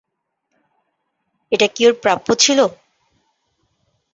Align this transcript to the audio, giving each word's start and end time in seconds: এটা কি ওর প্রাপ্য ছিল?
এটা 1.51 1.67
কি 1.75 1.81
ওর 1.87 1.93
প্রাপ্য 2.03 2.27
ছিল? 2.43 2.59